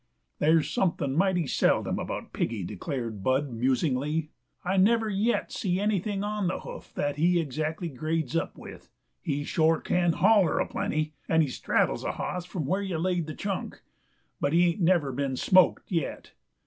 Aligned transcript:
"There's 0.39 0.67
somethin' 0.67 1.15
mighty 1.15 1.45
seldom 1.45 1.99
about 1.99 2.33
Piggy," 2.33 2.63
declared 2.63 3.23
Bud, 3.23 3.51
musingly. 3.51 4.31
"I 4.65 4.77
never 4.77 5.09
yet 5.09 5.51
see 5.51 5.79
anything 5.79 6.23
on 6.23 6.47
the 6.47 6.61
hoof 6.61 6.91
that 6.95 7.17
he 7.17 7.39
exactly 7.39 7.87
grades 7.87 8.35
up 8.35 8.57
with. 8.57 8.89
He 9.21 9.41
can 9.45 9.45
shore 9.45 9.83
holler 9.87 10.57
a 10.57 10.65
plenty, 10.65 11.13
and 11.29 11.43
he 11.43 11.49
straddles 11.49 12.03
a 12.03 12.13
hoss 12.13 12.45
from 12.45 12.65
where 12.65 12.81
you 12.81 12.97
laid 12.97 13.27
the 13.27 13.35
chunk. 13.35 13.83
But 14.39 14.53
he 14.53 14.69
ain't 14.71 14.81
never 14.81 15.11
been 15.11 15.35
smoked 15.35 15.91
yet. 15.91 16.33